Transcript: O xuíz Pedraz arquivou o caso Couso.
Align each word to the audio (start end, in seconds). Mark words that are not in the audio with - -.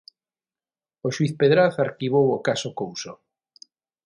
O 1.05 1.07
xuíz 1.15 1.31
Pedraz 1.41 1.73
arquivou 1.77 2.25
o 2.37 2.43
caso 2.47 2.69
Couso. 2.79 3.13